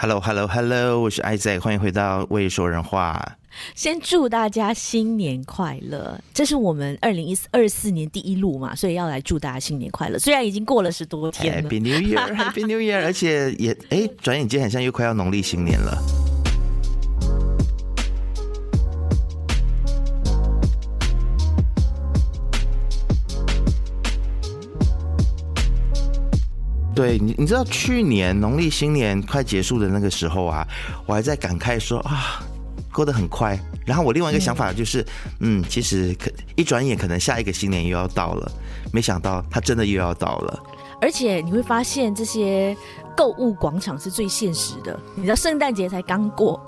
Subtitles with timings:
[0.00, 3.36] Hello，Hello，Hello，我是 Isaac，欢迎回到未说人话。
[3.74, 6.16] 先祝大家新年快乐！
[6.32, 10.16] 这是我们二零一四二四年第一路嘛，所以要来祝大家新年快乐。
[10.16, 16.27] 虽然已经过了十多天了，Happy New Year，Happy New Year，而且也哎，转眼间好像又快要农历新年了。
[26.98, 30.66] 对你，你知道去年农历新年快结束的那个时候啊，
[31.06, 32.42] 我还在感慨说啊，
[32.92, 33.56] 过得很快。
[33.86, 35.00] 然后我另外一个想法就是，
[35.38, 38.50] 嗯，嗯，其实可一转眼可能下一个新年又要到了，
[38.92, 40.60] 没想到它真的又要到了。
[41.00, 42.76] 而且你会发现，这些
[43.16, 44.98] 购物广场是最现实的。
[45.14, 46.60] 你知道圣诞节才刚过。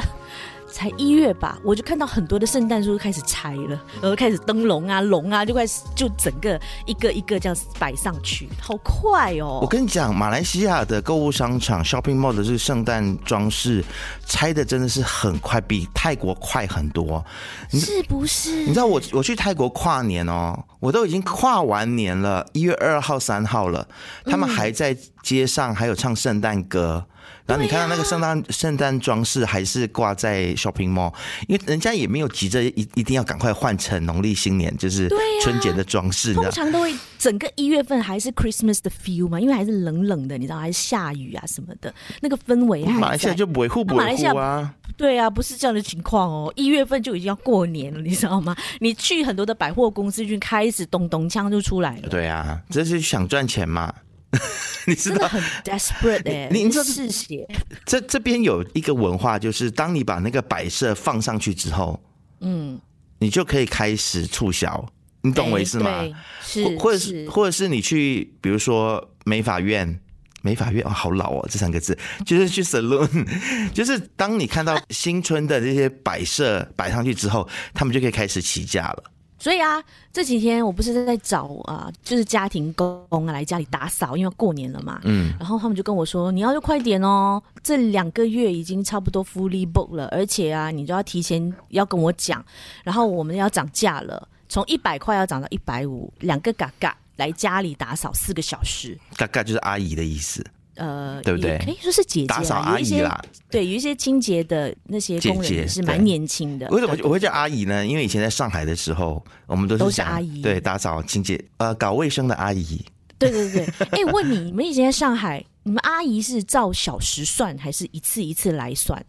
[0.73, 9.60] 才一月吧，我就看到很多的圣诞树开始拆了，然后开始灯笼啊、龙啊，就开始就整个一个一个这样摆上去，好快哦！
[9.62, 13.84] 我跟你讲，马来西亚的购物商场 shopping mall 的这个圣诞装饰
[14.27, 17.24] 拆的真的是很快，比泰国快很多，
[17.71, 18.65] 是不是？
[18.65, 23.87] 你知道我我去泰国跨年哦，我都已经跨完年了，一月二号、三号了，
[24.24, 27.07] 他们还在街上还有唱圣诞歌。
[27.46, 31.13] 然后你看到那个圣诞圣诞装饰还是挂在 shopping mall，
[31.49, 35.09] 因为人家也没有急着一一定要赶快换成农历新年，就是
[35.43, 36.32] 春节的装饰。
[36.35, 42.99] 通常都会整个一月份还是 Christmas 的 feel 嘛，因为还是冷冷的，你知道还是下雨啊什么的，那个氛围还在。
[42.99, 44.74] 马来西亚就不会互不维护啊？
[44.96, 48.55] 对啊，不是这样的情况哦，一月份就已经要过年了，你知道吗？
[48.80, 52.09] 你去很多的百货公司就开始咚咚锵就出来了。
[52.09, 53.93] 对啊，这是想赚钱嘛。
[54.86, 57.46] 你知道很 desperate 哎、欸，你你这是写
[57.84, 62.00] 这这边有一个文化，就是当你把那个摆设放上去之后，
[62.40, 62.80] 嗯，
[63.18, 64.88] 你就可以开始促销，
[65.22, 65.91] 你懂我意思吗？
[65.91, 70.00] 欸、是，或者是或者是你去，比如说美法院，
[70.42, 73.26] 美发院哦，好老哦，这三个字就是去 salon，
[73.75, 79.04] 就是当你看到新春的这些摆设摆上去之后，他们就可以开始起价了。
[79.41, 85.01] 所以啊，这几天我不是在找啊，就是家庭工来家里打扫，因为过年了嘛。
[85.05, 85.33] 嗯。
[85.39, 92.45] 然后他们就跟我说：“你要就快点哦，这两个月已经差不多 fully booked 了，而且啊，你就要提前要跟我讲，
[92.84, 98.99] 然后我们要涨价了，从一百块要涨到一百五，两个嘎嘎来家里打扫四个小时。
[99.17, 100.45] 嘎嘎就是阿姨的意思。”
[100.76, 101.58] 呃，对不对？
[101.58, 103.20] 可以说是姐姐，打扫阿姨啦。
[103.50, 106.69] 对，有一些清洁的那些工人是蛮年轻的。
[106.69, 107.86] 为什么我会叫阿姨呢？
[107.86, 112.84] 因为以前在上海的时候，我们都是，都是阿姨，对，打扫清洁，呃，搞卫生的阿姨。
[113.19, 113.64] 对对对。
[113.91, 119.04] 哎、欸，问你，你们以前在上海，你们阿姨是照小时算，还是一次一次来算？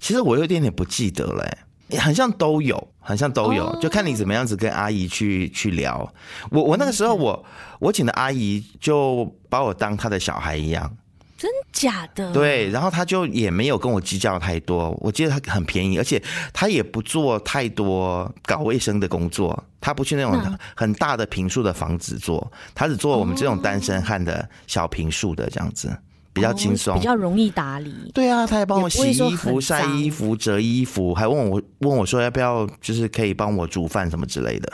[0.00, 1.58] 其实我有点点不记得了、欸。
[1.98, 6.12] 很像都有，很像都有，就看你怎么样子跟阿姨去去聊。
[6.50, 7.44] 我我那个时候我
[7.78, 10.90] 我请的阿姨就把我当她的小孩一样，
[11.36, 12.32] 真假的？
[12.32, 14.96] 对，然后她就也没有跟我计较太多。
[15.00, 16.20] 我记得她很便宜，而且
[16.52, 25.94] 她也不做太多搞卫生的工作，她不去那种很大的平数的房子做，她只做我们这种单身汉的小平数的这样子。
[26.34, 27.94] 比较轻松，比较容易打理。
[28.12, 34.70] 对啊，他还帮我洗衣服、晒衣服、折衣服，还问我问我说要不要，就是可以帮我煮饭什么之类的。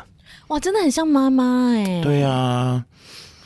[0.48, 2.00] 哇，真的很像妈妈哎。
[2.02, 2.84] 对啊。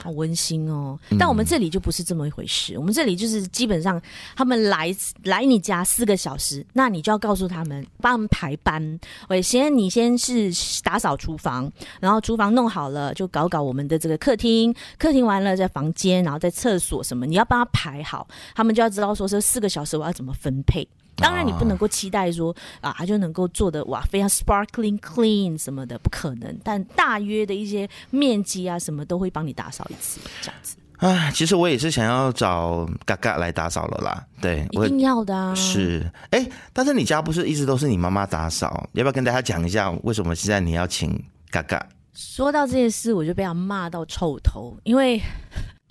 [0.05, 2.75] 好温馨哦，但我们这里就不是这么一回事。
[2.75, 3.99] 嗯、我们这里就是基本上，
[4.37, 9.01] 他们来来你家四个小时，那你就要告诉他们，帮他们排班。
[9.31, 20.87] 喂，先你先是打扫厨房，然后厨房弄好了，就搞搞我们的这个客厅，客厅完了在房间，然后在厕所什么，你要帮他排好，他们就要知道说这四个小时我要怎么分配。
[21.17, 26.59] 当然，你不能够期待说啊，他就能够做的哇非常 sparkling clean 什么的，不可能。
[26.63, 30.77] 但大约的一些面积啊，什么都会帮你打扫一次，这样子。
[30.99, 34.27] 啊，其实我也是想要找嘎嘎来打扫了啦。
[34.41, 35.55] 对，一定要的啊。
[35.55, 38.89] 是，哎、欸，但是你家不是一直都是你妈妈打扫？
[38.93, 41.87] 要不要跟大家讲一下，为什么现在你要请嘎嘎？
[42.13, 45.21] 说到这件事，我就被他骂到臭头，因为。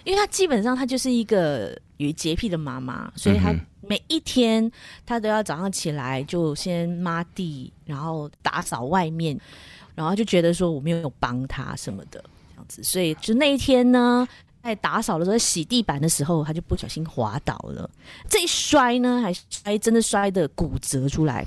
[0.05, 3.53] 因为他基本上他就是一个有洁癖的妈妈，所以她
[3.87, 4.71] 每一天
[5.05, 9.39] 他都要早上起来就先抹地，然后打扫外面，
[9.95, 14.27] 然后就觉得说我没有帮他什么的这样子，所以就那一天呢，
[14.63, 17.89] 在打扫的时候洗地板的时候，他就不小心滑倒了，
[18.29, 21.45] 这一摔呢还摔真的摔得骨折出来，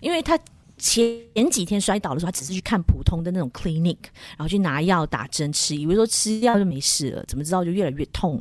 [0.00, 0.38] 因为她。
[0.80, 3.96] 前几天摔倒的时候，他只是去看普通的那种 clinic，
[4.36, 8.40] 然后去拿药打针吃，以为说吃药就没事了，怎么知道就越来越痛。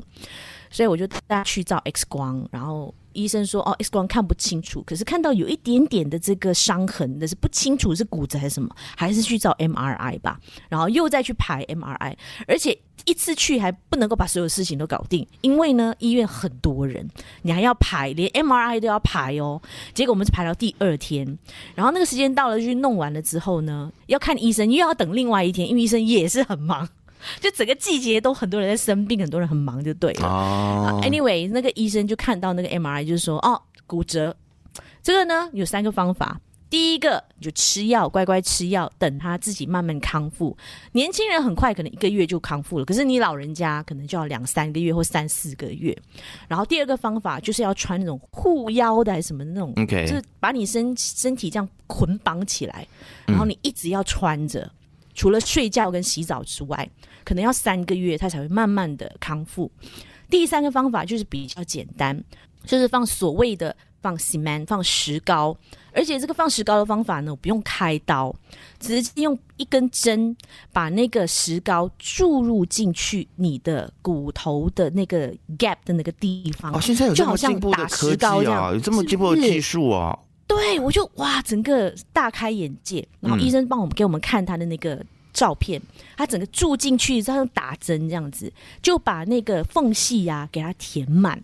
[0.77, 10.39] 所以我就带他去照 X 光，然后医生说哦，X 光看不清楚，可是看到有一点点的这个伤痕，那是不清楚是骨折还是什么，还是去照 MRI 吧，
[10.69, 12.15] 然后又再去排 MRI，
[12.47, 12.77] 而且。
[13.05, 17.07] 一次去还不能够把所有事情都搞定，因为呢，医院很多人，
[17.43, 19.61] 你还要排，连 MRI 都要排哦。
[19.93, 21.25] 结果我们是排到第二天，
[21.73, 26.89] 然后那个时间到了，去弄完了之后呢，要看医生，又要等另外一天，因为医生也是很忙，
[27.41, 30.27] 就整个季节都很多人在生病，很多人很忙，就对了。
[30.27, 31.01] 哦。
[31.03, 34.35] Anyway，那个医生就看到那个 MRI，就是说，哦，骨折。
[35.01, 36.39] 这个呢，有三个方法。
[36.69, 40.57] 第一个你就吃药，乖乖吃药，等他自己慢慢康复。
[40.91, 45.97] 年轻人很快可能一个月就康复了，可是你老人家可能就要两三个月或三四个月。
[46.45, 52.85] 然后第二个方法就是要穿那种护腰的还是什么那种.就是把你身身体这样捆绑起来，
[53.25, 54.71] 然后你一直要穿着，嗯、
[55.17, 56.89] 除了睡觉跟洗澡之外，
[57.25, 59.69] 可能要三个月他才会慢慢的康复。
[60.29, 62.23] 第三个方法就是比较简单，
[62.63, 63.75] 就是放所谓的。
[63.99, 65.57] 放 cement 放石膏，
[65.91, 68.33] 而且这个放石膏的方法呢，不用开刀，
[68.79, 70.37] 直接用一根针
[70.71, 76.71] 把那个石膏注入进去你的骨头的那个 gap 的那个地方。
[76.71, 80.17] 哦，现在有这么进步的科技啊，有这么进步的技术啊！
[80.47, 83.05] 对，我就哇，整个大开眼界。
[83.19, 85.03] 然后医生帮我们给我们看他的那个
[85.33, 88.51] 照片，嗯、他整个住进去，像打针这样子，
[88.81, 91.43] 就把那个缝隙呀、啊、给它填满。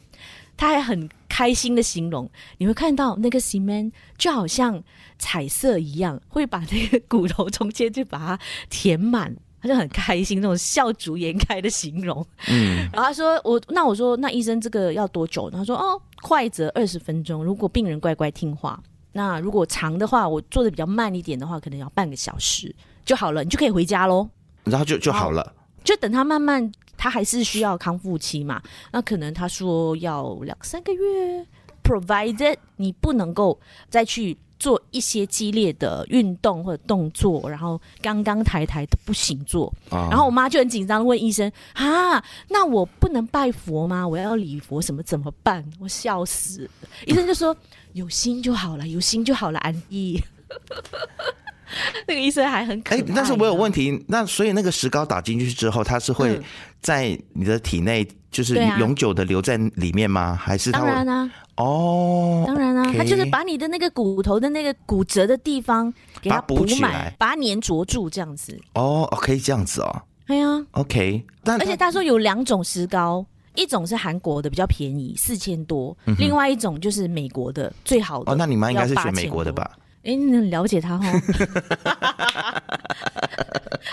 [0.55, 2.29] 他还很开心的形容，
[2.59, 4.81] 你会看到那个 cement 就好像
[5.17, 8.39] 彩色一样，会把那个骨头中间就把它
[8.69, 12.25] 填满，他就很开心，那种笑逐颜开的形容。
[12.47, 15.49] 嗯，然后他说我，那我说那医生这个要多久？
[15.49, 18.81] 他说哦，快则二十分钟，如果病人乖乖听话，
[19.13, 22.75] 那如果长的话，我做的比较慢一点的话，可能要半个小时
[23.05, 24.27] 就好了，你就可以回家喽。
[24.65, 26.71] 然后就就好了，就等他慢慢。
[26.95, 28.61] 他还是需要康复期嘛？
[28.91, 31.45] 那可能他说要两三个月
[31.83, 39.67] ，provided 你不能够再去做一些激烈的运动或者动作，然后刚刚抬抬都不行做。
[39.89, 44.07] 啊、然后我妈就很紧张问医生：啊，那我不能拜佛吗？
[44.07, 45.65] 我要礼佛什么怎么办？
[45.81, 46.69] 我笑死了。
[47.05, 47.53] 医生就说：
[47.93, 50.21] 有心就好了，有心就好了，安逸。
[52.07, 52.99] 那个医生还很可爱。
[52.99, 54.03] 哎，但是我有问题。
[54.07, 56.39] 那所以那个石膏打进去之后，它是会
[56.81, 60.35] 在你的体内，就是永久的留在里面吗？
[60.35, 65.91] 还是当然啊，哦，当然啊，它就是把你的那个骨头的那个骨折的地方
[66.21, 68.59] 给它补满，把它粘着住，这样子。
[68.75, 70.03] 哦，可以这样子哦。
[70.27, 71.25] 对啊，OK。
[71.43, 78.31] 但而且他说有两种石膏，一种是韩国的比较便宜，四千多；另外一种就是美国的最好的。
[78.31, 79.77] 哦，那你妈应该是选美国的吧？
[80.05, 81.05] 哎、欸，你很了解他哈，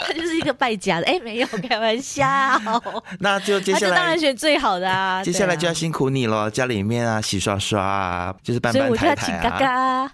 [0.07, 1.07] 他就是一个败家的。
[1.07, 2.27] 哎、欸，没有开玩笑。
[3.21, 5.23] 那就接下来，当然选最好的啊。
[5.23, 9.43] 接下来就要辛苦你了，啊、家里面啊，洗刷刷啊，就是搬搬抬抬啊。
[9.43, 10.11] 嘎嘎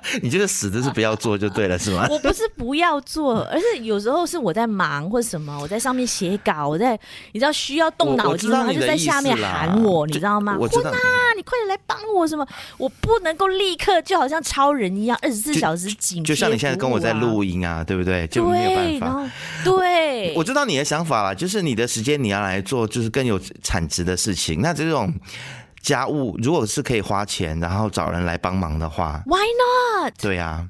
[0.20, 2.08] 你这个死的是不要做就对了，是吗？
[2.10, 6.98] 我不是不要做，而是有时候是我在忙或者什么，我在上面写稿，我在
[7.30, 10.56] 你知道需要动脑筋，他就在下面喊我，你知道吗？
[10.56, 10.98] 坤啊，
[11.36, 12.44] 你快点来帮我什么？
[12.76, 13.99] 我不能够立刻。
[14.02, 18.26] 就好像超人一样，二十四小时紧、啊、就像你现在跟我在录音啊，对不对？
[18.28, 19.30] 就没有办法。
[19.64, 24.60] 对，我知道你的想法了，就是你的时间你要来做，就是更有产值的事情。
[24.60, 25.12] 那这种
[25.80, 29.46] 家务如果是可以花钱，然后找人来帮忙的话，Why
[30.02, 30.12] not？
[30.20, 30.68] 对呀、啊。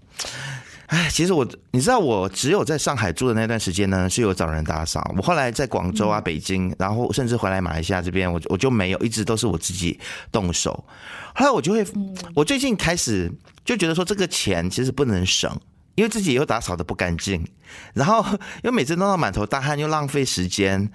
[0.90, 5.00] 哎，其实我，你知道，我只有在上海住的那段时间呢，是有找人打扫。
[5.16, 10.00] 我后来在广州啊、嗯、北京，然后甚至回来马来西亚这边，我我就没有，一直都是我自己
[10.32, 10.84] 动手。
[11.32, 11.86] 后来我就会，
[12.34, 13.30] 我最近开始
[13.64, 15.48] 就觉得说，这个钱其实不能省，
[15.94, 17.46] 因为自己又打扫的不干净，
[17.94, 18.26] 然后
[18.64, 20.90] 又每次弄到满头大汗，又浪费时间。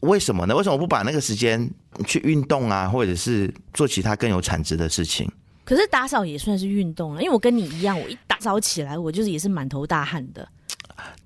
[0.00, 0.56] 为什么呢？
[0.56, 1.70] 为什么不把那个时间
[2.04, 5.30] 去运动啊，或者是做其他更有产值的事情？
[5.66, 10.48] 可是打扫也算是运动了，因为我跟你一样，我一打扫起来，我就是也是满头大汗的。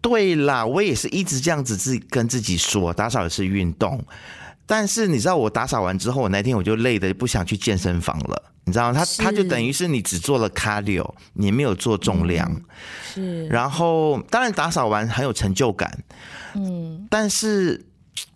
[0.00, 4.02] 对啦，我也是一直这样子自己跟自己说，打扫也是运动。
[4.64, 8.42] 但是你知道，我打扫完之后，我那天我就累的不想去健身房了。
[8.64, 8.98] 你知道吗？
[8.98, 12.50] 他他就等于是你只做了 cardio，你没有做重量。
[12.50, 12.64] 嗯、
[13.12, 13.46] 是。
[13.48, 16.02] 然后当然打扫完很有成就感。
[16.54, 17.06] 嗯。
[17.10, 17.84] 但是。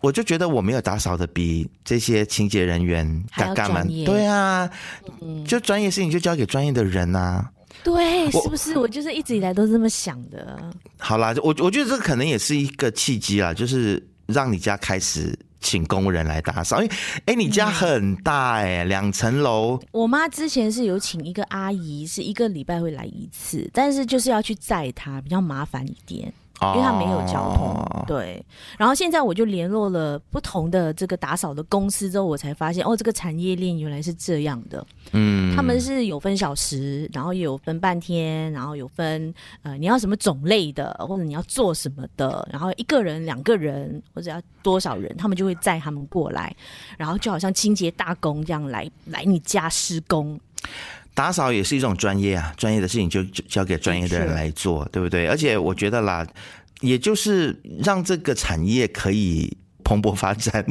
[0.01, 4.05] 我就觉得我没有打扫的比这些清洁人员还要专业。
[4.05, 4.69] 对啊，
[5.47, 7.51] 就专业事情就交给专业的人呐、啊。
[7.83, 8.77] 对，是不是？
[8.77, 10.57] 我就是一直以来都是这么想的。
[10.97, 16.81] 好啦，我我觉得这可能也是一个契机啦，就是让你家开始请工人来打扫。
[16.81, 19.79] 因为，哎，你家很大哎、欸，两层楼。
[19.91, 26.33] 我妈之前是有请一个阿姨，是一个礼拜会来一次，但是就是要去载她，比较麻烦一点。
[26.61, 27.67] 因为它没有交通。
[27.67, 28.43] 哦、对，
[28.77, 34.85] 然后现在我就联络了不同的这个打扫的公司之后，我才发现哦，这个产业链原来是这样的。
[35.11, 39.33] 嗯，他们是有分小时，然后也有分半天，然后有分
[39.63, 46.55] 呃你要什么种类的，或者你要做什么的，然后一个人、两个人或者要多少人，他们就会载他们过来，
[46.97, 50.39] 然后就好像清洁大工这样来来你家施工。
[51.15, 55.25] 打扫也是一种专业啊，专业的事情就交给专业的人来做，对不对？
[55.27, 56.27] 而且我觉得啦，
[56.81, 60.65] 也就是让这个产业可以蓬勃发展，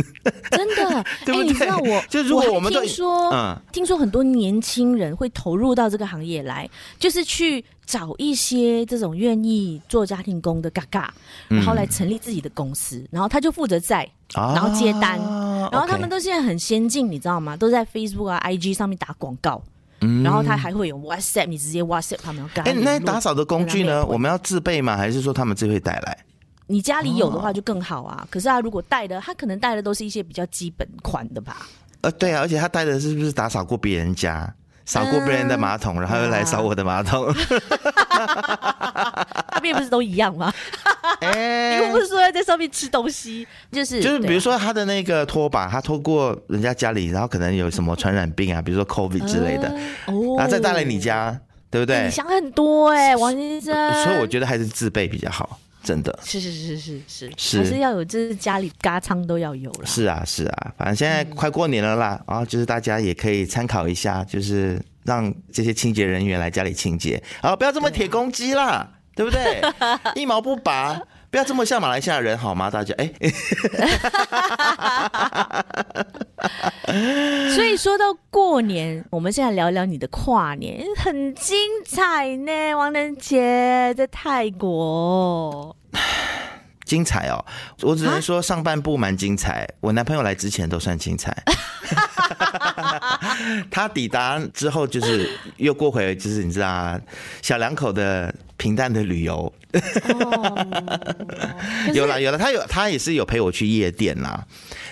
[0.50, 1.42] 真的， 对不对？
[1.42, 11.14] 欸、你知道我，就如果我们都听说，嗯，听说很多年轻人会投入到这个行业来，就是去找一些这种愿意做家庭工的嘎嘎，
[11.48, 17.56] 然后来成立自己的公司，嗯、然后他就负责在，然后接单，啊、然后他们都现在很先进，你知道吗？
[17.56, 19.62] 都在 Facebook 啊、IG 上面打广告。
[20.22, 22.64] 然后他还会有 WhatsApp，你直接 WhatsApp 他们要干。
[22.64, 24.04] 哎，那打扫的工具呢？
[24.06, 24.96] 我们要自备吗？
[24.96, 26.18] 还是说他们自己会带来？
[26.66, 28.20] 你家里有的话就更好啊。
[28.22, 31.66] 哦、可是他如果带的，他可能带的都是一些比较基本款的吧。
[32.00, 34.54] 呃，对啊，而且他带的是不是打扫过别人家？
[34.84, 37.32] 扫过别人的马桶，然后又来扫我的马桶，
[39.48, 40.52] 他们也不是都一样吗？
[41.20, 49.68] 哎，你又不是说要在上面吃东西，就是就是，比如说他的那个拖把，他拖过人家家里，然后可能有什么传染病啊，比如说 COVID 之类的，
[50.06, 51.38] 哦，然后再带来你家，
[51.70, 52.04] 对不对？
[52.04, 55.58] 你想很多哎，王先生，所以我觉得还是自备比较好。
[55.84, 56.18] 真的。
[56.24, 57.32] 是是是是是。
[57.36, 59.86] 是，还是要有，就是家里嘎仓都要有了。
[59.86, 69.60] 是啊是啊，反正现在快过年了啦，然后就是大家也可以参考一下，就是让这些清洁人员来家里清洁，啊，不要这么铁公鸡啦，对不对？
[70.16, 71.00] 一毛不拔，
[71.34, 72.70] 不要这么像马来西亚人好吗？
[72.70, 73.10] 大家哎。
[77.56, 82.76] 所以说到过年，我们现在聊聊你的跨年，很精彩呢。
[82.76, 85.76] 王仁杰在泰国，
[86.94, 87.44] 精彩哦！
[87.82, 91.36] 我只能说上半部蛮精彩，我男朋友来之前都算精彩。
[93.68, 97.00] 他抵达之后，就是又过回，就是你知道，啊
[97.42, 99.52] 小两口的平淡的旅游。
[101.92, 104.46] 有啦有啦，他有他也是有陪我去夜店啦。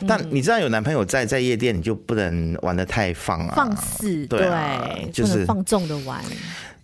[0.08, 6.20] 但你知道有男朋友在，在夜店你就不能玩的太放啊，放肆，对，就是放纵的玩。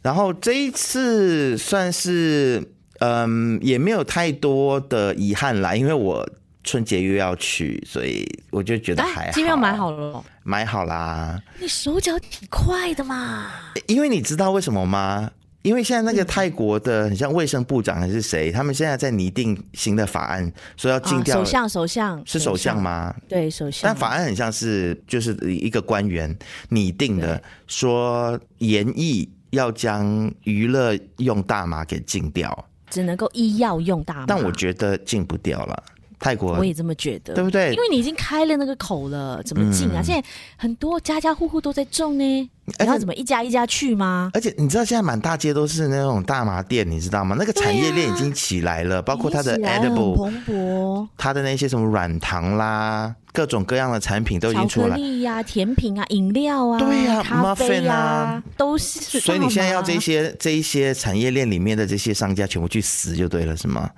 [0.00, 2.64] 然后这一次算是
[2.98, 6.28] 嗯，也没有太多的遗憾啦，因为我
[6.64, 9.32] 春节又要去，所以我就觉得还好。
[9.32, 11.40] 机票买好了，买好啦。
[11.60, 13.46] 你手脚挺快的嘛？
[13.86, 15.30] 因为你知道为什么吗？
[15.62, 18.50] 因为现在那个泰国的，很像卫生部长还是谁？
[18.50, 21.36] 他们现在在拟定新的法案，说要禁掉。
[21.36, 23.14] 首相，首相是首相吗？
[23.28, 23.82] 对，首相。
[23.82, 26.34] 但法案很像是就是一个官员
[26.68, 34.24] 拟定的，说严议要将娱乐用大麻给禁掉，只能够医药用大麻。
[34.26, 35.82] 但我觉得禁不掉了。
[36.18, 37.70] 泰国我也这么觉得，对不对？
[37.72, 40.00] 因为你已经开了那个口了，怎么禁啊？
[40.00, 44.30] 嗯、现在很多家家户户都在种呢，你要怎么一家一家去吗？
[44.34, 47.36] 而且你知道现在满大街都是那种大麻店，你知道吗？
[47.38, 59.20] 那个产业链已经起来了，啊、包括它的 edible 蓬勃，它的那些什么软糖啦，各种各样的产品都已经出来，巧克力呀、啊、甜品啊、饮料啊，对呀、啊，咖啡啊，都是。
[59.20, 63.88] 所以你现在要这些这一些产业链里面的这些商家全部去死就对了，是吗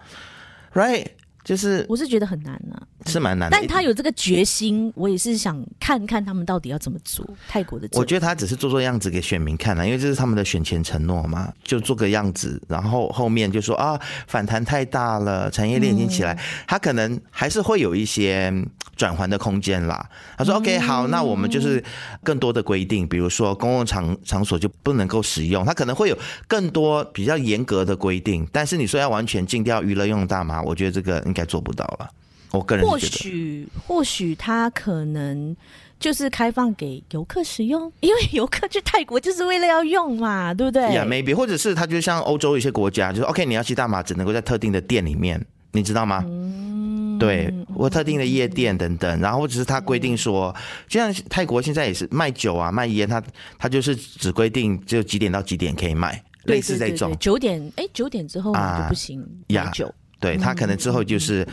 [0.74, 1.06] ？Right。
[1.44, 3.56] 就是我是觉得很难呢、是蛮难的。
[3.56, 7.24] 但他有这个决心，我也是想看看他们到底要怎么做。
[7.48, 18.52] 泰国的，我觉得他只是做做样子给选民看了、啊，因为这是他们的选前承诺嘛，就做个样子，然后后面就说啊，反弹太大了，产业链已经起来，嗯、他可能还是会有一些
[18.96, 20.08] 转圜的空间啦。
[20.36, 21.82] 他说、嗯、OK，好，那我们就是
[22.22, 28.46] 更多的规定，比如说公共场场所就不能够使用，他可能会有更多比较严格的规定。
[28.50, 31.20] 但是你说要完全禁掉娱乐用大麻，我觉得这个。
[31.30, 32.08] 应该做不到了，
[32.52, 32.92] 我个人觉得。
[32.92, 35.56] 或许或许他可能
[35.98, 40.82] 就是开放给游客使用，因为游客去泰国就是为了要用嘛，对不对？
[40.94, 46.24] 呀、yeah，maybe，或者是他就像欧洲一些国家，就是 OK，你要吸大麻只能够在特定的店里面，你知道吗？
[46.26, 50.54] 嗯，对，或特定的夜店等等，然后或者是他规定说，
[50.88, 53.22] 就像泰国现在也是卖酒啊、卖烟，他
[53.58, 57.14] 他就是只规定只有几点到几点可以卖，类似这种。
[57.20, 59.94] 九点，哎，九点之后就不行卖酒。
[60.18, 61.46] 对，他可能之后就是，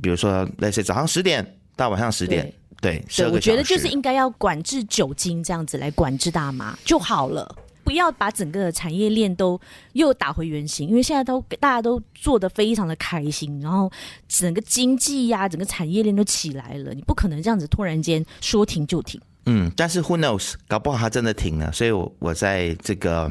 [0.00, 2.42] 比如说，类似早上十点到晚上十点，
[2.80, 9.60] 对，对，对，我觉得就是应该要管制酒精这样子来管制大麻就好了，不要把整个产业链都
[9.94, 13.90] 又打回原形，因为现在都大家都做得非常的开心，然后
[14.28, 19.20] 整个经济呀、啊，整个产业链都起来了，你不可能这样子突然间说停就停。
[19.48, 23.30] 嗯，但是 Who knows，搞不好他真的停了，所以我我在这个。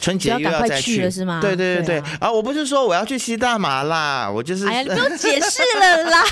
[0.00, 1.40] 春节又要再去，是吗？
[1.42, 2.32] 对对对对，对啊，啊！
[2.32, 4.66] 我不是说我要去西大麻啦，我就是……
[4.66, 6.24] 哎呀，你不用解释了啦，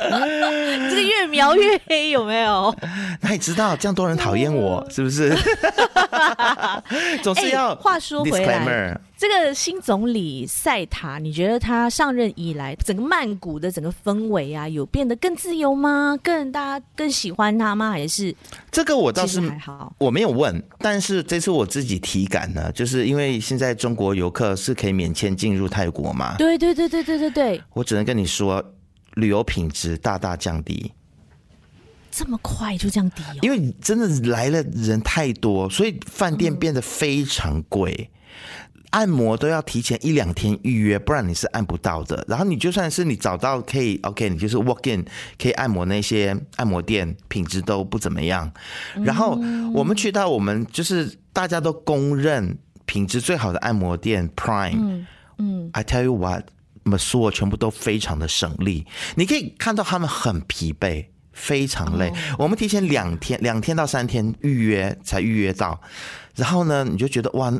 [0.88, 2.74] 这个越描越黑有没有？
[3.20, 5.36] 那你知道这样多人讨厌我是不是？
[7.22, 7.74] 总是要、欸。
[7.82, 8.98] 话说回来。
[9.18, 16.18] 这个新总理赛塔，你觉得他上任以来，整个曼谷的整个氛围啊，有变得更自由吗？
[16.22, 17.90] 更大家更喜欢他吗？
[17.90, 18.36] 还是
[18.70, 20.62] 这个我倒是还好，我没有问。
[20.80, 26.36] 但是这次我自己体感呢，就是因为现在中国游客是可以免签进入泰国嘛？
[26.36, 27.62] 对对对对对对对。
[27.72, 28.62] 我只能跟你说，
[29.14, 30.92] 旅游品质大大降低。
[32.10, 33.38] 这么快就降低哦？
[33.40, 37.94] 因为真的来了人太多，所以饭店变得非常贵。
[37.98, 38.15] 嗯
[38.96, 42.24] 按摩都要提前一两天预约，不然你是按不到的。
[42.26, 45.04] 然后你就算是你找到可以，OK，你就是 walk in
[45.38, 48.50] 可以按摩那些按摩店，品质都不怎么样。
[49.04, 49.38] 然后
[49.74, 58.86] 我们去到我们就是大家都公认品质最好的按摩店 Prime，嗯，嗯，I tell you what，Masseur 全部都非常的省力。
[59.16, 61.04] 你可以看到他们很疲惫，
[61.36, 62.12] 非常累。
[62.36, 65.80] 我们提前两天，两天到三天预约才预约到。
[66.34, 67.52] 然后呢，你就觉得哇。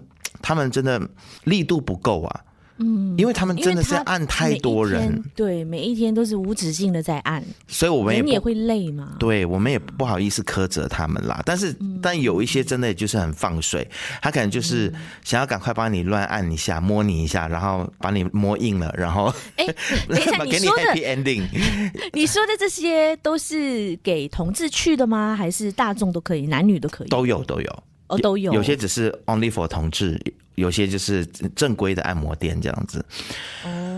[0.43, 1.01] 他们真的
[1.45, 2.41] 力度不够啊，
[2.79, 11.43] 嗯，因为他们真的是按太多人，对，每一天都是无止境的在按，所以我们也，也会累嘛，对，我们也不好意思苛责他们啦。
[11.45, 13.89] 但是，嗯、但有一些真的就是很放水，
[14.21, 14.93] 他可能就是
[15.25, 19.67] 想要赶快帮你乱按一下，摸你一下，然后把你摸硬了，然后哎，
[20.09, 21.45] 等一下，你说的 ending，
[22.13, 25.35] 你说的这些都是给同志去的吗？
[25.35, 27.09] 还是大众都可以，男女都可以？
[27.09, 27.83] 都有，都有。
[28.09, 30.17] 哦，都有，有些只是 only for 同志，
[30.57, 33.03] 有些就是正规的按摩店这样子。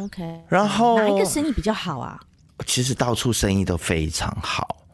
[0.05, 2.21] OK，然后哪一个生意比较好啊？
[2.67, 4.85] 其实到处生意都非常好，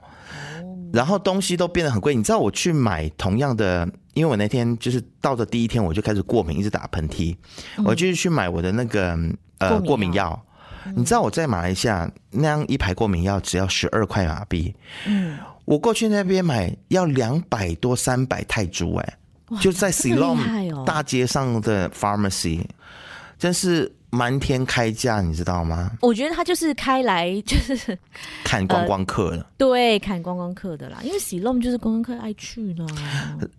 [0.93, 2.15] 然后东西都变得很贵。
[2.15, 7.37] 你知道我去买同样的，因为我那天就是到的第一天我就开始过敏，一直打喷嚏，
[7.85, 9.19] 我就是去买我的那个
[9.59, 10.41] 呃过敏药。
[10.95, 14.75] 你知道我在马来西亚那样一排过敏药只要十二块马币。
[15.07, 15.39] 嗯。
[15.65, 19.19] 我过去那边买要两百多三百泰铢，哎，
[19.61, 22.65] 就在 Siloam 大街上的 pharmacy，
[23.39, 25.91] 真是瞒天开价，你知道吗？
[26.01, 27.99] 我觉得他就是开来就是
[28.45, 32.87] 看观光客的，呃，对，看观光客的啦，因为 Siloam 就是观光客爱去的。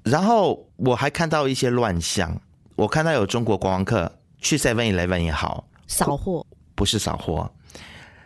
[0.03, 2.39] 然后我还看到一些乱象，
[2.75, 7.51] 我看到有中国观光客去 Seven Eleven 也好，扫货，不是扫货，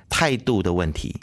[0.08, 1.20] 态度的问题。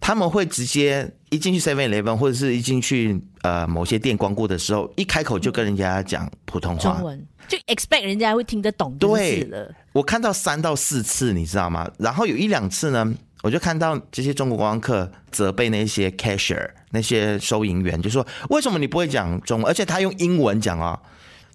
[0.00, 8.96] 他们会直接一进去 Seven Eleven 或者是一进去呃某些店光顾的时候，一开口就跟人家讲普通话，中文就 expect 人家会听得懂。
[8.96, 9.46] 对，
[9.92, 11.88] 我看到三到四次，你知道吗？
[11.98, 19.70] 然后有一两次呢，我就看到这些中国观光客责备那些 cashier 那些收银员，就说为什么你不会讲中文？
[19.70, 20.98] 而且他用英文讲啊。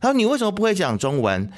[0.06, 1.50] 他说：“你为什么不会讲中文？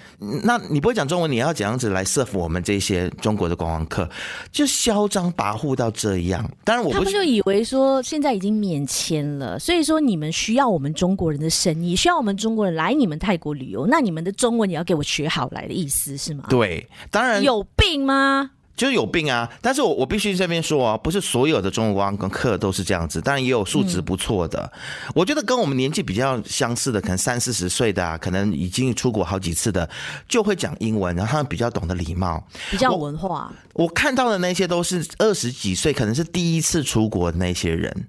[0.43, 4.09] 那你不会讲中文，你要怎样子来 serve 我们这些中国的观光客？
[4.53, 6.49] 就嚣张跋扈到这样。
[6.63, 16.45] 当然，我不他们就以为说现在已经免签了，所以说你们需要我们中国人的生意，需要我们中国人来你们泰国旅游，那你们的中文也要给我学好来的意思是吗？
[16.47, 19.49] 对，当然有病吗？”就是有病啊！
[19.59, 24.71] 但是我我必须这边说啊，不是所有的中国观光客都是这样子，当然也有素质不错的。
[24.71, 29.89] 嗯、我觉得跟我们年纪比较相似的，可能三四十岁的啊，可能已经出国好几次的，
[30.29, 33.85] 就会讲英文，然后他们比较懂得礼貌，比较文化我。
[33.85, 38.07] 我看到的那些都是二十几岁，可能是第一次出国的那些人，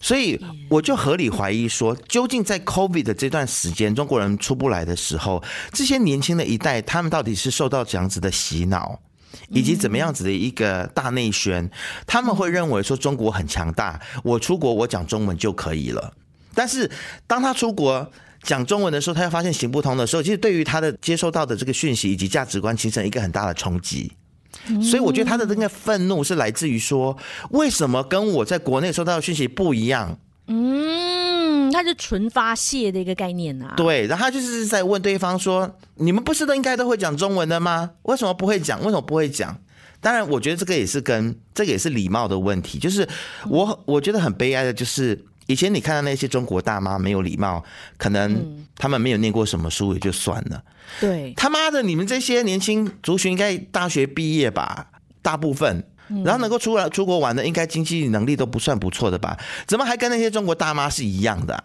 [0.00, 5.40] 所以我就合理怀疑说，究竟在 COVID 的这段时间，中国人出不来的时候，
[5.72, 8.98] 这些年轻的一代，他们到底是受到这样子的洗脑？
[9.48, 11.70] 以及怎么样子的一个大内宣，
[12.06, 16.12] 他们会认为说中国很强大，我出国我讲中文就可以了。
[16.54, 16.90] 但是
[17.26, 18.10] 当他出国
[18.42, 24.12] 讲中文的时候，他又发现行不通的时候，其实对于他的接收到的这个讯息以及价值观形成一个很大的冲击。
[24.82, 27.16] 所以我觉得他的那个愤怒是来自于说，
[27.50, 30.18] 为什么跟我在国内收到的讯息不一样？
[30.48, 31.70] 嗯。
[31.70, 37.90] 他是纯发泄的一个概念啊，对，然后他就是在问对方说：“你们不是都应该都会讲中文的吗？
[38.02, 38.80] 为什么不会讲？
[38.80, 39.56] 为什么不会讲？”
[40.00, 42.78] 当然，我觉得这个也是跟这个也是礼貌的问题。
[42.78, 43.06] 就是
[43.48, 47.62] 我我觉得很悲哀的，就是以前你看到那些中国大妈没有礼貌，
[47.96, 50.60] 可能他们没有念过什么书也就算了。
[51.00, 54.86] 对，他妈的，你们这些年轻族群应该大学毕业吧，
[55.22, 55.84] 大部分。
[56.24, 59.38] 然后能够出来出国玩的，应该经济能力都不算不错的吧？
[59.66, 61.62] 怎么还跟那些中国大妈是一样的？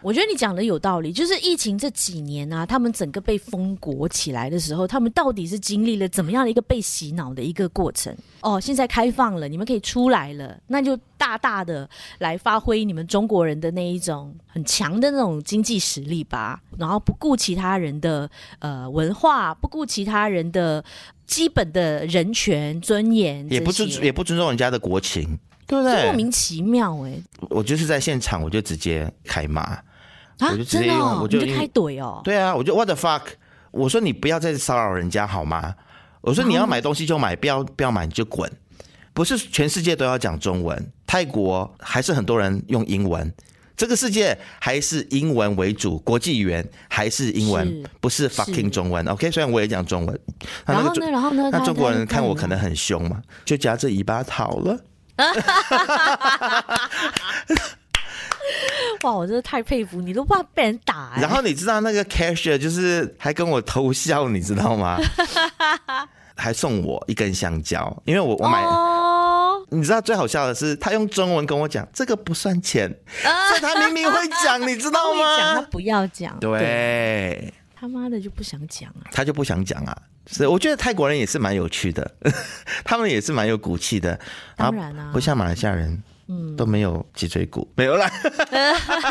[0.00, 8.14] 我觉得你讲的有道理，就是疫情这几年啊，他们整个被封国起来的时候，他们到底是经历了怎么样的一个被洗脑的一个过程？
[8.40, 18.30] 哦，现在开放了，你们可以出来了，那就大大的来发挥你们中国人的那一种很强的那种经济实力吧，然后不顾其他人的
[18.60, 20.84] 呃文化，不顾其他人的
[21.26, 26.04] 基本的人权尊严，也不尊也不尊重人家的国情，对不对？
[26.04, 27.22] 莫名其妙哎、欸！
[27.50, 29.76] 我就是在现场，我就直接开骂。
[30.38, 32.20] 啊，我就直接用，哦、我就，就开怼哦。
[32.24, 33.22] 对啊，我就 What the fuck！
[33.70, 35.74] 我说你不要再骚扰人家好吗？
[36.20, 38.50] 我说你要买东西就买，不要不要买你就滚。
[39.12, 43.32] 不是全世界都要讲中文，泰国还是很多人用英文。
[43.76, 49.06] 这个世界还是英文为主，国际语言还是英文，是不是 fucking 中文。
[49.06, 50.20] OK，虽然我也讲中文。
[50.66, 51.10] 然后呢？
[51.10, 51.48] 然后呢？
[51.52, 54.76] 那中国人看我可能很凶嘛，就夹着尾巴逃了。
[59.02, 61.20] 哇，我真的太佩服你，都不怕被人打、欸。
[61.20, 64.98] 然后你知道那个 cashier 就是还跟我偷笑，你知道吗？
[66.36, 68.62] 还送我一根香蕉，因为我我买。
[68.62, 69.66] Oh.
[69.70, 72.88] 你知道最好笑的是，他用中文跟我讲这个不算钱，
[73.50, 75.54] 所以他明明会讲，你知道吗？
[75.56, 79.96] 他不要讲，对，对他妈的就不想讲啊，他就不想讲啊。
[80.26, 82.08] 是，我觉得泰国人也是蛮有趣的，
[82.84, 84.18] 他们也是蛮有骨气的，
[84.56, 86.02] 当然啊，不像马来西亚人。
[86.30, 88.10] 嗯，都没有脊椎骨，没有啦。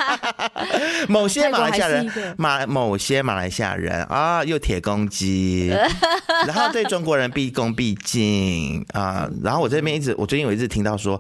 [1.10, 5.68] 某些马来西亚人，马某些马来西亚人啊，又铁公鸡，
[6.46, 9.28] 然后对中国人毕恭毕敬啊。
[9.42, 11.20] 然后我这边一直，我最近有一直听到说，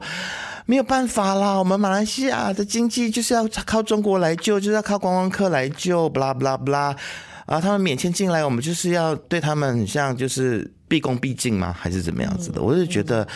[0.67, 6.95] 没有办法啦，我们马来西亚的经济就是要靠中国来救，就是要靠观光客来救，不啦不啦不啦。
[7.47, 11.75] 啊，他们免签进来，我们就是要对他们很像就是毕恭毕敬吗？
[11.75, 12.61] 还是怎么样子的？
[12.61, 13.27] 我是觉得。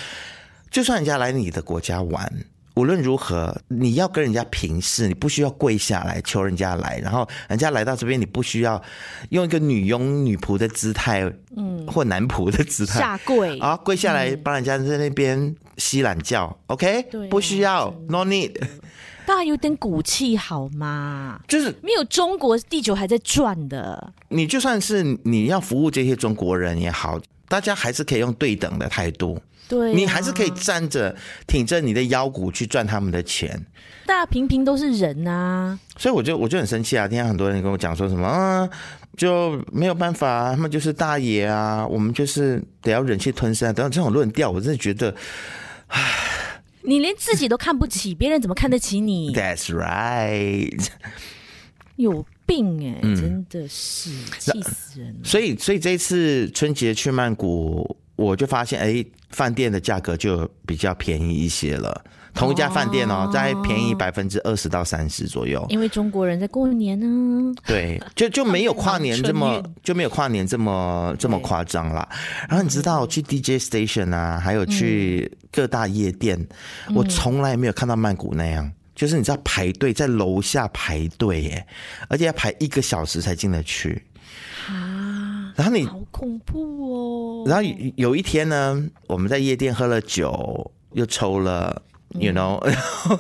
[0.70, 2.34] 就算人家来你的国家玩，
[2.76, 8.82] 无论如何，你要跟人家平视，你不需要跪下来求人家来，然后人家来到这边，你不需要
[9.30, 11.22] 用一个女佣、女仆的姿态，
[11.56, 17.04] 嗯，或男仆的姿态下跪啊，跪下来帮人家在那边吸懒觉、嗯、，OK？
[17.12, 18.56] 对、啊，不需要，no need。
[19.26, 21.40] 大家有点骨气好吗？
[21.48, 24.14] 就是没有中国，地球还在转的。
[24.30, 29.40] 你就算是你要服务这些中国人也好，大家还是可以用对等的态度。
[29.72, 31.16] 对、啊，你还是可以站着
[31.48, 33.66] 挺着你的腰骨去赚他们的钱。
[34.06, 37.08] 大家平平都是人啊，所以我就我就很生气啊！
[37.08, 38.70] 听到很多人跟我讲说什么啊，
[39.16, 45.16] 就没有办法，他们就是大爷啊，我们就是得要忍气吞声啊，等等这种论调，我真的觉得，
[45.88, 50.86] 唉，你连自己都看不起， 别人怎么看得起你？That's right，
[51.96, 55.20] 有病哎、欸嗯，真的是气死人了。
[55.24, 57.96] 所以，所以这一次春节去曼谷。
[58.18, 62.04] 我就发现，哎，饭店的价格就比较便宜一些了。
[62.34, 65.66] 同一家饭店哦，再便宜百分之二十到三十左右。
[65.68, 67.54] 因为中国人在过年呢。
[67.66, 72.08] 对，就就没有跨年这么就没有跨年这么这么夸张啦。
[72.48, 76.40] 然后你知道，去 DJ station 啊，还有去各大夜店，
[76.88, 81.68] 嗯、我从来没有看到曼谷那样，就是你知道排队在楼下排队耶，
[82.08, 84.02] 而且要排一个小时才进得去。
[84.70, 84.91] 啊，
[85.56, 87.44] 然后你好恐怖哦！
[87.48, 87.64] 然后
[87.96, 91.82] 有一天呢，我们在夜店喝了酒，又抽了
[92.16, 92.74] ，you know，、嗯、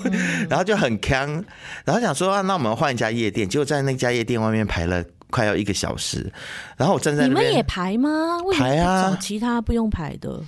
[0.49, 1.43] 然后就很坑，
[1.85, 6.31] 然后想说啊，那我们换一家夜店，结果在那家夜店外面排了快要一个小时，
[6.77, 8.09] 然后我站在你们也排吗？
[8.53, 10.41] 排啊，找其他不用排的，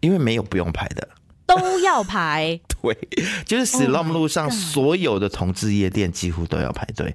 [0.00, 1.08] 因为没有不用排的，
[1.46, 2.58] 都要排。
[2.82, 2.96] 对，
[3.44, 7.12] 就是 Siloam 路上所有的同志夜店几乎都要排队。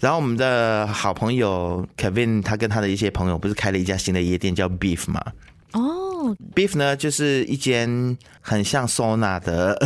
[0.00, 5.22] 然后我们的好朋友 Kevin，他跟他的一些朋友不是开了一家新的夜店叫 Beef 嘛？
[5.72, 5.80] 哦、
[6.28, 9.78] oh.，Beef 呢就是一间很像 Sona 的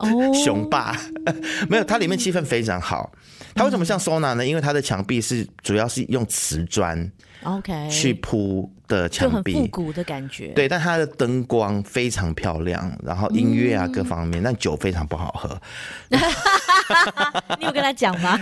[0.44, 1.36] 雄霸，oh.
[1.68, 3.12] 没有，它里面气氛非常好。
[3.54, 4.46] 它为什么像 Sona 呢？
[4.46, 7.10] 因为它的墙壁是主要是用瓷砖
[7.42, 10.48] ，OK，去铺的墙壁，就很复古的感觉。
[10.48, 15.60] 对，但它的灯光非常漂亮，然后音乐啊各方面，嗯、但酒非常不好喝。
[17.58, 18.38] 你有跟他讲吗？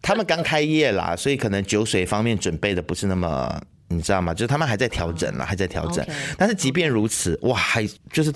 [0.00, 4.32] 他们刚开业啦，所以可能酒水方面准备的不是那么，你知道吗？
[4.32, 6.06] 就是他们还在调整啦，还在调整。
[6.36, 8.32] 但是即便如此，哇，还就是，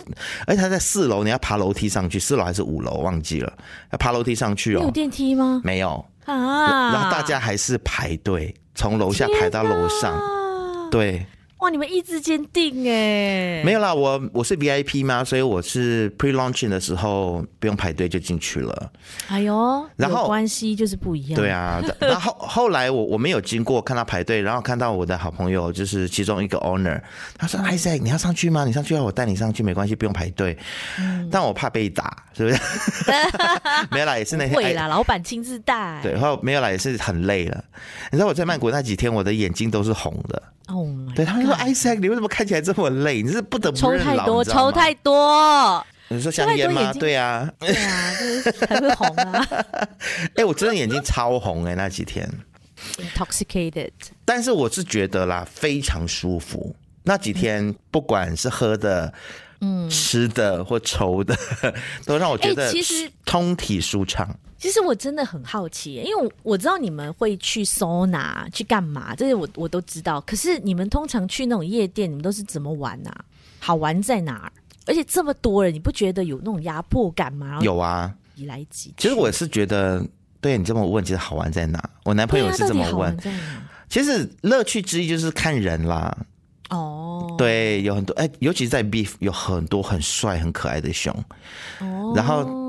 [0.46, 3.53] 而且他在四楼，你要爬楼梯上去，四楼还是五楼忘记了，
[3.92, 4.83] 要爬楼梯上去哦。
[4.83, 5.61] 有电梯吗？
[5.64, 6.92] 没有啊。
[6.92, 10.20] 然后大家还是排队，从楼下排到楼上。
[10.90, 11.25] 对。
[11.62, 13.62] 哇，你们意志坚定哎！
[13.64, 18.90] 没有啦，我我是 VIP 嘛，所以我是 pre launching 的时候不用排队就进去了。
[19.29, 21.40] 哎呦，然后关系就是不一样。
[21.40, 27.01] 对啊，然后 后来我我没有经过看到排队，然后看到我的好朋友就是其中一个 owner，
[27.38, 28.64] 他说：“Isaac，你要上去吗？
[28.64, 30.59] 你上去要我带你上去，没关系，不用排队。
[30.98, 32.61] 嗯”但我怕被打，是不是？
[33.92, 36.01] 没有啦，也是那天会啦，老板亲自带。
[36.03, 37.64] 对，然后没有啦，也是很累了。
[38.11, 40.42] 你知道我在曼谷那几天，我的眼睛都是红的。
[40.68, 43.23] 哦，oh、对他们说，Isaac，你为什么看起来这么累？
[43.23, 45.85] 你是不得不抽太多，抽太多。
[46.09, 46.93] 你说香烟吗？
[46.93, 49.47] 对啊，对啊，就是还会红啊。
[50.35, 52.29] 哎、欸，我真的眼睛超红哎、欸，那几天。
[52.99, 53.93] Intoxicated。
[54.25, 56.75] 但是我是觉得啦，非常舒服。
[57.05, 59.12] 那几天不管是喝的、
[59.64, 61.37] 嗯，吃的或抽的，
[62.05, 64.29] 都让我觉得其实通体舒畅。
[64.59, 70.20] 其实我真的很好奇，因为我我知道你们会去 sauna 去干嘛，这些我我都知道。
[70.22, 73.25] 可是你们通常去那种夜店，你们都是怎么玩啊？
[73.59, 74.53] 好玩在哪儿？
[74.87, 77.59] 而且这么多人，你不觉得有那种压迫感吗？
[77.62, 78.94] 有啊，挤来挤去。
[78.98, 80.05] 其实我是觉得，
[80.40, 81.90] 对你这么问，其实好玩在哪？
[82.05, 83.16] 我男朋友是这么问。
[83.88, 86.16] 其实乐趣之一就是看人啦。
[86.72, 91.14] 哦，对，有很多哎，尤其是在 Beef 有很多很帅很可爱的熊。
[91.80, 92.61] 哦，然后。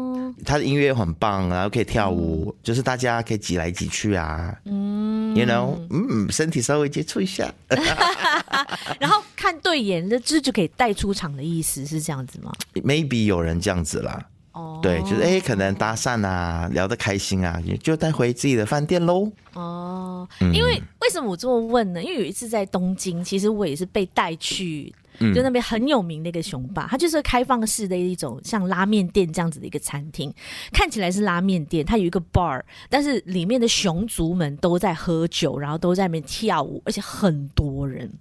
[0.45, 7.53] 他的音乐很棒，然后可以跳舞，嗯、就是大家可以挤来挤去啊，嗯，you know，嗯，身体稍微接触一下，
[8.99, 19.31] 然后看对眼，这这就可以带出场的意思是这样子吗？Maybe 有人这样子啦，哦，对，就是哎，可能搭讪啊，聊得开心啊，也就带回自己的饭店喽。
[19.53, 22.01] 哦，因为为什么我这么问呢？
[22.01, 24.93] 因为有一次在东京，其实我也是被带去。
[25.33, 30.33] 就那边很有名的一个熊吧，它就是开放式的一种像拉面店这样子的一个餐厅，
[30.71, 38.11] 看起来是拉面店，它有一个 bar，但是里面的熊族们都在喝酒，然后都在那边跳舞，而且很多人。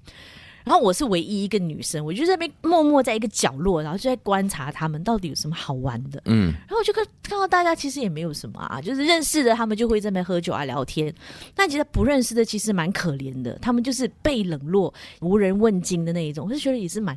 [0.64, 6.22] 然后我是唯一一个女生，我就在那边默默在一个角落，然后就在观察他们到底有什么好玩的。
[6.27, 11.12] 嗯，然后我就看看到大家其实也没有什么啊，就是认识的他们就会在那边喝酒啊聊天，
[11.55, 17.16] 但其实不认识的其实蛮可怜的，他们就是被冷落、无人问津的那一种，我就觉得也是蛮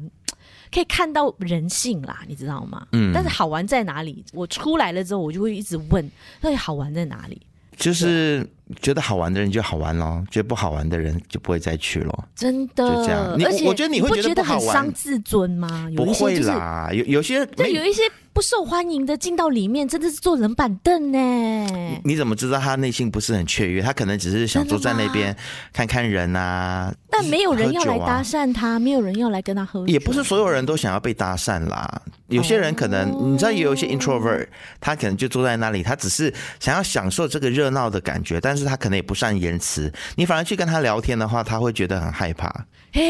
[0.74, 2.88] 可以看到人性啦，你知道吗？
[2.92, 4.24] 嗯，但是好玩在哪里？
[4.34, 6.10] 我出来了之后，我就会一直问，
[6.42, 7.42] 到底好玩在哪里？
[7.78, 8.48] 就是
[8.82, 12.26] 觉得好玩的人就好玩咯，觉得不好玩的人就不会再去咯。
[12.36, 13.36] 真的，就这样。
[13.38, 15.88] 你我觉得你会觉得很伤自尊吗？
[15.96, 18.04] 不会啦，有有些对有一些。
[18.36, 21.98] 不受欢迎的进到里面，真的是坐冷板凳呢。
[22.04, 23.82] 你怎么知道他内心不是很雀跃？
[23.82, 25.34] 他可能只是想坐在那边
[25.72, 26.94] 看看人啊。
[27.10, 29.88] 但没有人要来搭讪他，啊、没有人要来跟他喝酒。
[29.88, 31.90] 也不是所有人都想要被搭讪啦。
[32.28, 34.46] 有些人可能，哦、你知道，也有一些 introvert，
[34.82, 39.92] 他可能就坐在那里，他只是想要享受这个热闹的感觉，但是他可能也不善言辞。
[40.16, 42.48] 你反而去跟他聊天的话，他会觉得很害怕。
[42.94, 43.02] 哎，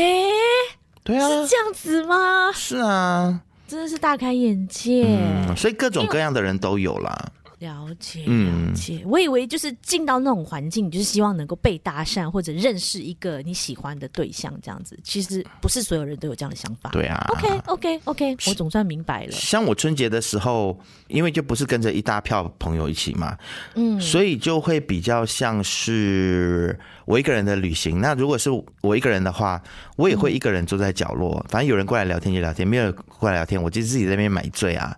[1.03, 2.51] 对啊，是这样子吗？
[2.53, 3.41] 是啊。
[3.67, 7.31] 真的是大开眼界，嗯，所以各种各样的人都有啦。
[7.59, 9.01] 了解，了解。
[9.03, 14.99] 嗯，我以为就是进到那种环境，就是希望能够被搭讪或者认识一个你喜欢的对象，这样子。
[15.03, 16.89] 其实不是所有人都有这样的想法。
[16.91, 17.25] 对啊。
[17.29, 19.31] OK，OK，OK，我总算明白了。
[19.31, 23.37] 像我春节的时候，因为就不是跟着一大票朋友一起嘛，
[23.75, 28.01] 嗯，所以就会比较像是我一个人的旅行。
[28.01, 28.49] 那如果是
[28.81, 29.61] 我一个人的话，
[29.95, 34.93] 我也会一个人坐在角落，嗯，反正有人过来聊天就聊天，没有人过来聊天，我就自己在那边买醉啊。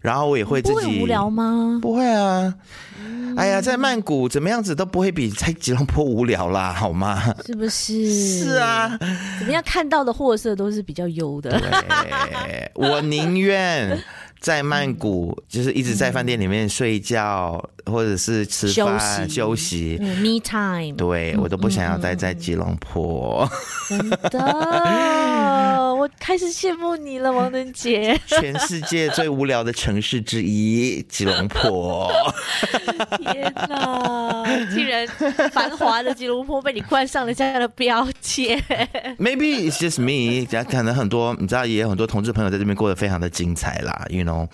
[0.00, 1.78] 然后我也会自己不会无聊吗？
[1.82, 2.54] 不会啊，
[3.00, 7.22] 嗯、哎呀，在曼谷怎么样子都不会比在吉隆坡无聊啦，好吗？
[7.44, 8.44] 是不是？
[8.44, 8.96] 是啊，
[9.38, 11.50] 怎么样看到的货色都是比较优的。
[11.58, 14.00] 对，我宁愿
[14.40, 20.94] 在曼谷就是一直在饭店里面睡觉，或者是吃饭休息，me time。
[20.96, 23.48] 对，我都不想要待在吉隆坡。
[23.88, 25.75] 真的。
[26.18, 28.18] 开始羡慕你了，王能杰。
[28.26, 32.10] 全世界最无聊的城市之一，吉隆坡。
[33.18, 34.44] 天哪！
[34.74, 35.06] 竟然
[35.50, 38.58] 繁华的吉隆坡被你冠上了这样的标签。
[39.18, 40.46] Maybe it's just me。
[40.64, 44.48] 可能很多你知道，也有很多同志朋友在这边过得非常的精彩啦，you know。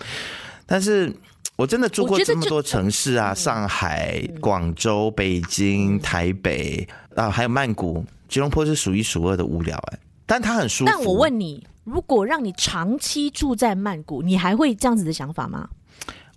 [0.65, 1.13] 但是
[1.55, 9.99] 我真的住过这么多城市啊，上海、广州、北京、台北啊，还有曼谷，吉隆坡是数一数二的无聊哎、欸。
[10.25, 10.91] 但他很舒服。
[10.91, 15.69] 但我问你，如果让你长期住在曼谷，你还会这样子的想法吗？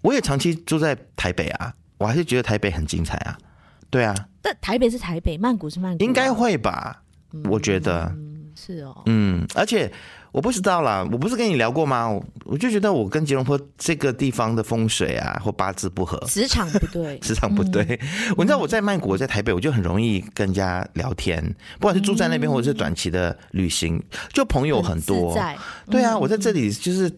[0.03, 3.37] 我也长期住在台北啊，我还是觉得台北很精彩啊。
[3.89, 7.03] 对啊，但台北是台北，曼谷是曼谷啊，应该会吧？
[7.45, 8.13] 我觉得，
[8.55, 9.93] 是哦，嗯，而且
[10.37, 12.07] 我不知道啦，我不是跟你聊过吗？
[12.07, 17.83] 我，我就觉得我跟吉隆坡这个地方的风水啊或八字不合，磁场不对， 磁场不对。
[18.03, 21.43] 嗯、我知道我在曼谷，在台北，我就很容易跟人家聊天，
[21.81, 23.99] 不管是住在那边或者是短期的旅行，
[24.35, 25.33] 就朋友很多。
[25.33, 25.57] 很
[25.91, 27.11] 对啊，我在这里就是。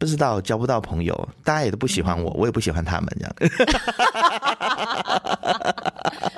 [0.00, 3.34] 不知道交不到朋友，大家也都不喜欢我，我也不喜欢他们这样。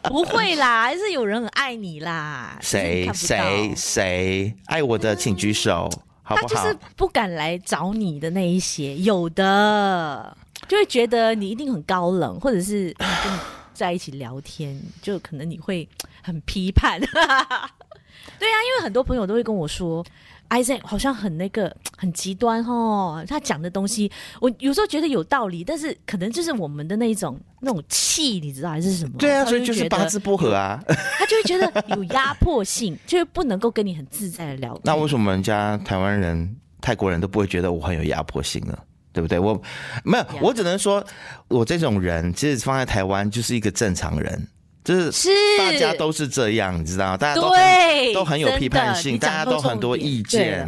[0.09, 2.59] 不会啦，还是有人很爱你啦。
[2.61, 5.89] 谁谁谁爱我的，请举手，
[6.21, 6.49] 好不好？
[6.49, 13.39] 他就是不敢来找你的那一些，有的就会觉得你一定很高冷，或者是 跟你
[13.73, 15.89] 在一起聊天，就可能你会
[16.23, 16.99] 很批判。
[17.09, 20.05] 对啊，因为很多朋友都会跟我说。
[20.51, 24.11] Isaac 好像很那个 很极端哦，他讲的东西
[24.41, 29.13] 我有时候觉得有道理，但是可能就是我们的那一种那种气，你知道还是什么？
[29.19, 30.83] 对啊，所以就是八字不合啊。
[30.87, 34.83] 他就会觉得有压迫性，就是不能够跟你很自在的聊天。
[34.85, 38.77] 那为什么人家台湾人、泰国人都不会觉得我很有压迫性呢？
[39.13, 39.39] 对不对？
[39.39, 39.61] 我
[40.05, 41.05] 没有，我只能说
[41.49, 44.49] 我这种人其实放在台湾就是一个正常人。
[44.83, 50.67] 就是大家都是这样，你知道，大家都很都很有批判性，大家都很多意见。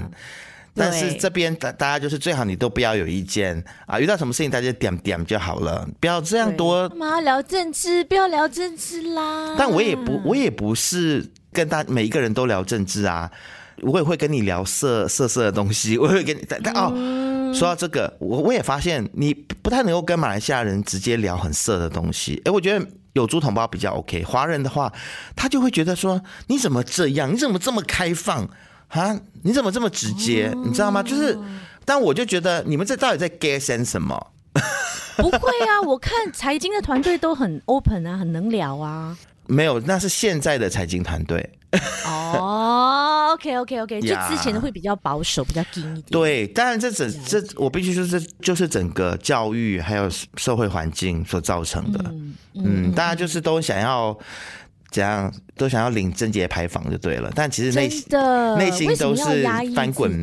[0.75, 6.89] 但是这边大大家就是最好你都不要有意见啊，遇到什么事情大家点点就好了，不要这样多。
[6.89, 8.03] 干嘛要聊政治？
[8.05, 9.55] 不要聊政治啦。
[9.59, 13.31] 但我也不，我也不是跟大每一个人都聊政治啊，
[13.83, 16.43] 我也会跟你聊色色色的东西， 我会跟你。
[16.49, 16.91] 但但哦，
[17.55, 22.41] 说到这个，我我也发现你不太能够跟马来西亚人直接聊很色的东西。
[22.45, 22.87] 哎，我觉得。
[23.15, 24.93] 有猪同胞比较 OK，华人的话，
[25.37, 27.33] 他就会觉得说，你怎么这样？
[27.33, 28.49] 你怎么这么开放
[28.89, 29.21] 啊？
[29.43, 30.53] 你怎么这么直接？
[30.65, 31.03] 你知道吗？
[31.03, 31.39] 就是，
[31.85, 34.33] 但我就觉得你们这到底在 get 什么？
[35.17, 39.17] 不会啊，我看财经的团队都很 open 啊，很能聊啊。
[39.47, 41.59] 没有，那是现在的财经团队。
[42.07, 46.05] 哦，OK OK OK，就之前的会比较保守，比较紧一点。
[46.11, 51.99] 对，当然这整这我必须说，这就是整个教育还有社会环境所造成的。
[52.11, 54.17] 嗯，嗯，大家就是都想要
[54.91, 57.33] 怎样，都想要领贞节牌坊就对了。
[57.35, 58.05] 但其实内心
[58.59, 59.43] 内心都是
[59.75, 60.23] 翻滚。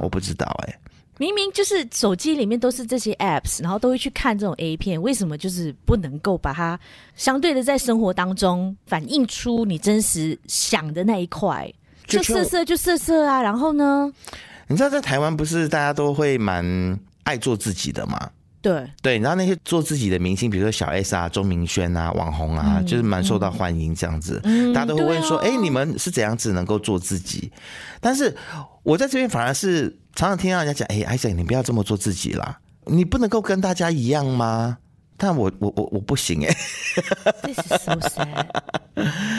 [0.00, 0.78] 我不知道哎、欸。
[1.18, 6.78] 明明就是手机里面都是这些 apps，然后都会去看这种 A 片，为什么就是不能够把它
[7.14, 11.72] 相对的在生活当中反映出你真实想的那一块？
[12.06, 14.12] 就色色就色色啊，然后呢？
[14.66, 18.30] 你知道在台湾不是大家都会蛮爱做自己的吗？
[18.60, 24.40] 对对，然后那些做自己的明星，比如说小 S 啊、钟明轩啊、网红啊，嗯、就是蛮受到欢迎这样子。
[24.44, 27.52] 嗯、大家都会问说：“哎、你们是怎样子能够做自己？”
[28.00, 28.34] 但是
[28.82, 34.78] 我在这边反而是常常听到人家讲：“哎，Isaac，你不要这么做自己啦，你不能够跟大家一样吗？”
[35.16, 38.46] 但我我我我不行哎、欸，This is so sad，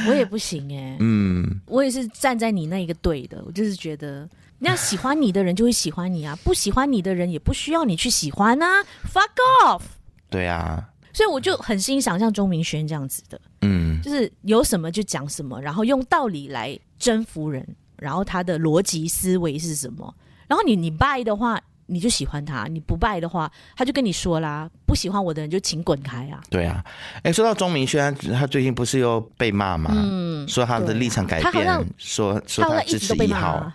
[0.08, 4.28] 我也不行哎、欸，嗯，我也是站在你那一个队的，我就是觉得。
[4.58, 8.82] 那喜欢你的人就会喜欢你啊，不喜欢你的人也不需要你去喜欢啊
[9.14, 9.30] ，fuck
[9.66, 9.82] off。
[10.30, 20.16] 对啊，所以我就很欣赏像钟明轩这样子的，嗯，就是有什么就讲什么，然后用道理来征服人，然后他的逻辑思维是什么，
[20.48, 26.42] 然后你你 buy 的话，你就喜欢他；你不 buy 的话，他就跟你说啦，不喜欢我的人就请滚开啊。
[26.50, 26.84] 对啊，
[27.24, 29.92] 哎，说到钟明轩，他最近不是又被骂吗？
[29.96, 31.66] 嗯，说他的立场改变，
[31.98, 33.72] 说说他支持一号。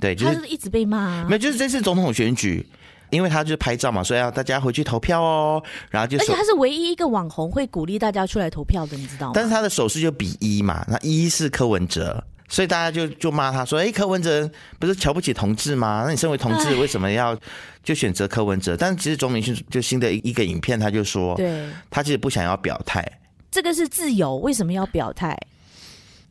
[0.00, 2.66] 对，就是、他是一直被骂、啊，没有，就是这次总统选举，
[3.10, 5.62] 因为他就是拍照嘛，所以要大家回去投票哦。
[5.88, 9.32] 然后就，而且他是唯一一个网红会鼓励大家出来投票的，你知道吗？
[9.36, 16.02] 但是他的手势就比一嘛，那一是柯文哲，所以大家就就骂他说：“哎，柯文哲不是瞧不起同志吗？
[16.04, 17.36] 那你身为同志，为什么要
[17.82, 23.02] 就选择柯文哲？”但是其实钟明勋就新的一个影片，他就说：“对，他其实不想要表态，
[23.50, 25.36] 这个是自由，为什么要表态？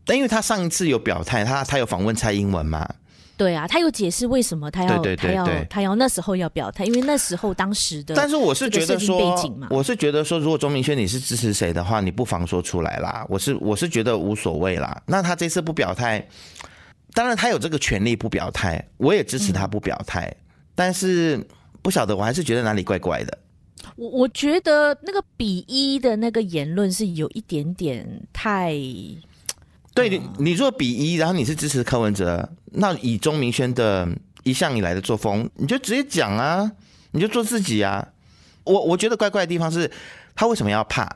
[0.05, 2.87] 但因为他上一次有表态，他他有访问蔡英文嘛。”
[3.43, 9.35] 对啊，他有解释为什么他要他要他要那时候要表态，因为那时候当时的，但是我是觉得说，
[9.69, 13.25] 我是觉得说，如果钟明轩你是支持谁的话，你不妨说出来啦。
[13.27, 15.01] 我是我是觉得无所谓啦。
[15.07, 16.25] 那他这次不表态，
[17.13, 20.25] 当然他有这个权利不表态，我也支持他不表态。
[20.27, 20.37] 嗯、
[20.73, 21.45] 但是
[21.81, 23.37] 不晓得，我还是觉得哪里怪怪的。
[23.97, 28.73] 我我觉得那个比一的那个言论是有一点点太。
[29.93, 34.07] 对你，你若比一，然后你是支持柯文哲，那以钟明轩的
[34.43, 36.71] 一向以来的作风，你就直接讲啊，
[37.11, 38.07] 你就做自己啊。
[38.63, 39.91] 我我觉得怪怪的地方是，
[40.35, 41.07] 他为什么要怕？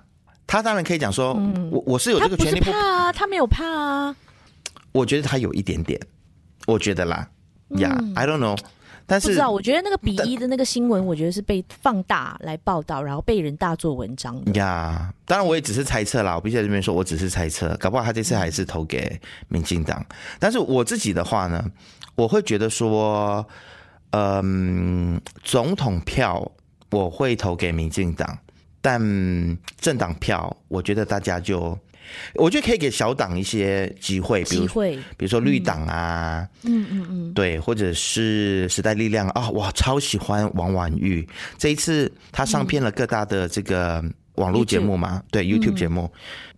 [0.45, 4.15] 他当然可以讲说，嗯、我我是有这个权利怕啊，他没有怕啊。
[4.91, 5.99] 我觉得他有一点点，
[6.65, 7.27] 我觉得啦，
[7.77, 8.57] 呀、嗯 yeah,，I don't know。
[9.09, 15.13] 但是不知道，我觉得那个比一的那个新闻，我觉得是被放大来报道，然后被人大做文章的呀。
[15.25, 20.05] 当然，我也只是猜测啦，我必须在这边说，我只是猜测，搞不好他这次还是投给民进党。
[20.37, 21.63] 但是我自己的话呢，
[22.15, 23.47] 我会觉得说，
[24.11, 26.51] 嗯，总统票
[26.91, 28.37] 我会投给民进党，
[28.81, 28.99] 但
[29.79, 31.79] 政党票，我觉得大家就。
[32.35, 36.87] 我觉得可以给小党一些机会，比如机会，比如说绿党啊，嗯。
[36.89, 44.03] 嗯嗯，对，或者是时代力量啊，哇，超喜欢王婉玉，这一次他上片了各大的这个
[44.35, 46.09] 网络节目嘛，对，YouTube 节目，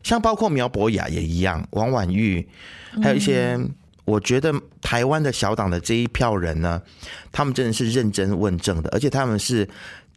[0.04, 2.48] 像包括苗博雅也一样，王婉玉，
[3.02, 3.60] 还有一些，
[4.06, 6.82] 我觉得台湾的小党的这一票人呢，
[7.32, 9.68] 他们真的是认真问政的，而且他们是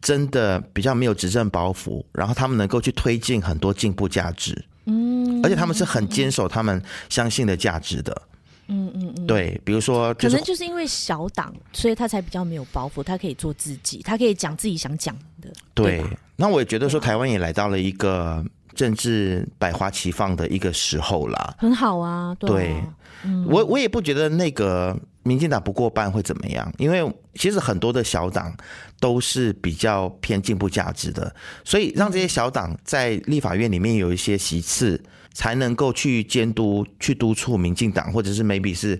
[0.01, 4.63] 真的比较没有执政包袱，然后他们能够去推进很多进步价值。
[4.85, 8.21] 嗯，而且他们是很坚守他们相信的价值的。
[8.69, 15.51] 嗯嗯嗯，对，比如说，可能就是因为小党，所以他才比较没有包袱，他可以做自己，他可以讲自己想讲的。
[15.73, 21.55] 对，对，那我也觉得说，台湾也来到了一个政治百花齐放的一个时候啦。
[21.59, 22.83] 很好啊，对啊，对，
[23.25, 24.97] 嗯，我我也不觉得那个。
[25.25, 26.69] 民进党不过半会怎么样？
[26.77, 27.01] 因为
[27.35, 28.53] 其实很多的小党
[28.99, 31.33] 都是比较偏进步价值的，
[31.63, 35.01] 所以让这些小党在立法院里面有一些席次，
[35.33, 38.99] 才能够去监督、去督促民进党，或者是 maybe 是，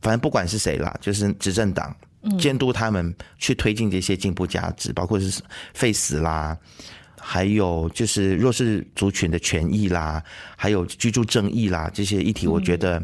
[0.00, 1.94] 反正不管是谁啦，就是执政党
[2.38, 5.42] 监督他们去推进这些进步价值，包括是
[5.74, 6.56] 废死啦，
[7.20, 10.22] 还有就是弱势族群的权益啦，
[10.56, 13.02] 还有居住正义啦这些议题，我觉得，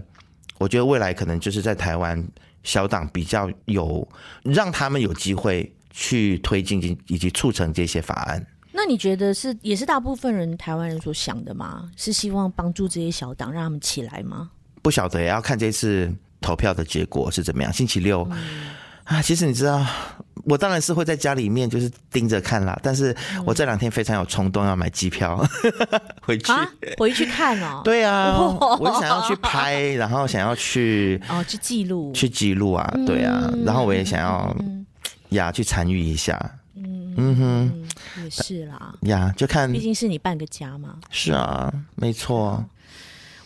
[0.59, 2.27] 我觉得未来可能就是在台湾。
[2.65, 4.07] 小党比较有
[4.43, 8.45] 让他们有机会去推进以及促成这些法案。
[8.81, 11.91] 那你觉得是也是大部分人台湾人所想的吗？
[11.97, 14.51] 是希望帮助这些小党让他们起来吗？
[14.83, 16.09] 不晓得，也要看这次
[16.41, 17.73] 投票的结果是怎么样。
[17.73, 18.25] 星期六。
[18.31, 18.71] 嗯
[19.03, 19.83] 啊，其实你知道，
[20.45, 22.79] 我当然是会在家里面就是盯着看啦。
[22.83, 23.17] 但是
[23.47, 25.43] 我这两天非常有冲动要买机票
[26.21, 27.81] 回去，啊，回去看哦。
[27.85, 28.37] 对啊，
[28.79, 34.55] 我想要去拍，然后想要去哦，去记录，去记录啊，对啊，然后我也想要
[35.31, 36.39] 呀去参与一下。
[37.17, 38.95] 嗯嗯哼，也是啦。
[39.03, 40.99] 呀，就看，毕竟是你半个家嘛。
[41.11, 42.65] 是啊，没错。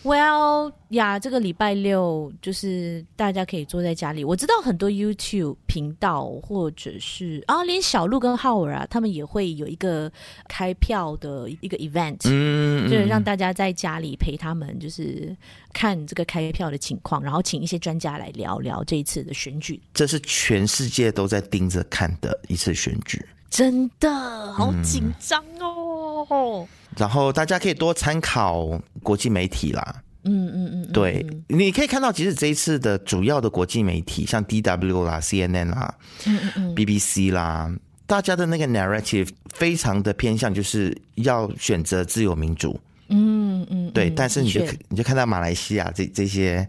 [0.03, 4.25] Well 呀，这个礼拜六就是大家可以坐在家里。
[4.25, 10.11] 我知道很多 YouTube 频道，或者是啊，连小鹿跟浩尔啊，他们也会有一个
[10.49, 15.33] 开票的一个 event，嗯，就是让大家在家里陪他们，就是
[15.71, 19.81] 看这个开票的情况，然后请一些专家来聊聊这一次的选举。
[19.93, 24.09] 这是全世界都在盯着看的一次选举，真的
[24.53, 26.25] 好紧张哦。
[26.29, 28.69] 嗯然后大家可以多参考
[29.01, 29.95] 国际媒体啦，
[30.25, 35.91] 嗯嗯嗯，对，你可以看到，其实这一次的主要的国际媒体，像 DW 啦、CNN 啦、
[36.27, 37.71] 嗯嗯嗯、BBC 啦，
[38.05, 46.67] 大家的那个 narrative 非常的偏向，就是要选择自由民主，嗯嗯，对，但是你就你就看到马来西亚这这些。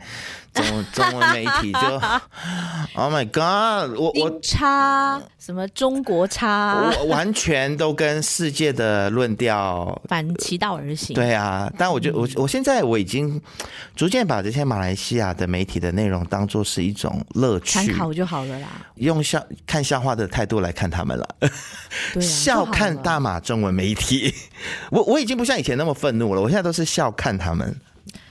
[0.55, 1.79] 中中文媒体就，
[2.95, 3.99] Oh my God！
[3.99, 11.15] 我我差什么中国差，我完全都跟世界的论调反其道而行。
[11.15, 13.41] 对啊，但我觉得我我现在我已经
[13.97, 18.69] 逐渐把这些马来西亚的媒体的内容当做是一种乐趣，参考就好了啦。
[18.97, 21.29] 用笑看笑话的态度来看他们了，
[22.13, 24.33] 对啊，笑看大马中文媒体。
[24.91, 27.75] 我我已经不像以前那么愤怒了，我现在都是笑看他们。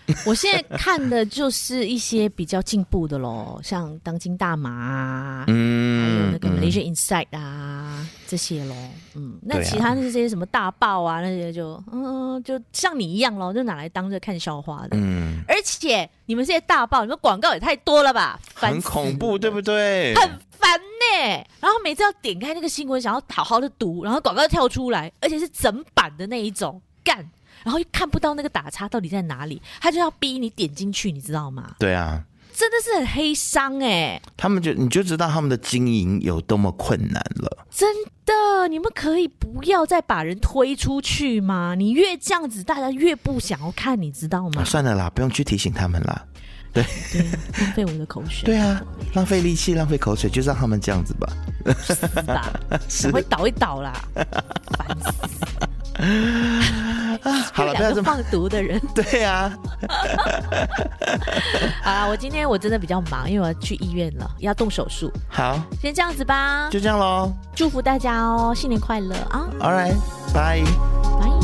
[0.28, 8.76] 我现在看的就是一些比较进步的喽，像当今大麻啊，嗯，还有那个 Malaysia Insight 啊、嗯、这些喽，
[9.16, 20.14] 嗯，那其他那些什么大爆啊那些就，嗯，就像你一样喽，就拿来当着看笑话的，嗯，而且你们这些大报，你们广告也太多了吧，很恐怖，对不对？
[20.16, 27.26] 很烦呢，然后每次要点开那个新闻，想要好好的读，然后广告跳出来，而且是整版的那一种，干。
[27.64, 31.76] 然后又看不到那个打叉到底在哪里，他就要逼你点进去，你知道吗？
[31.80, 32.24] 对啊，
[32.54, 34.22] 真的是很黑商哎、欸。
[34.38, 37.66] 他们就你就知道他们的经营有多么困难了。
[37.72, 37.88] 真
[38.26, 41.76] 的，你们可以不要再把人推出去吗？
[41.76, 44.62] 你越这样子，大家越不想要看，你知道吗？
[44.62, 46.26] 啊、算了啦，不用去提醒他们啦。
[46.72, 47.22] 对，对，
[47.60, 48.45] 浪费我的口水。
[48.45, 48.82] 对啊，
[49.14, 51.32] 浪费力气，浪费口水，就让他们这样子吧。
[51.84, 51.93] 是
[52.24, 52.51] 吧？
[52.89, 53.93] 是会倒一倒啦。
[54.78, 55.68] 烦死。
[56.04, 58.82] 啊， 好了，不要这么放毒的人。
[58.93, 59.51] 对呀、
[61.84, 61.84] 啊。
[61.84, 65.12] 啊，我今天我真的比较忙，因为我要去医院了，要动手术。
[65.30, 66.70] 好，先这样子吧。
[66.72, 67.32] 就这样喽。
[67.56, 71.42] 祝福大家哦，新年快乐啊！All right，bye。